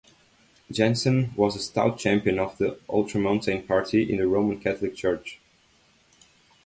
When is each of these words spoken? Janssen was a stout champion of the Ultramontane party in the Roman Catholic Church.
Janssen 0.71 1.31
was 1.35 1.55
a 1.55 1.59
stout 1.59 1.99
champion 1.99 2.39
of 2.39 2.57
the 2.57 2.79
Ultramontane 2.89 3.67
party 3.67 4.11
in 4.11 4.17
the 4.17 4.25
Roman 4.27 4.59
Catholic 4.59 4.95
Church. 4.95 5.39